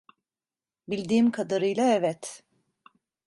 [0.89, 2.43] Bildiğim kadarıyla evet.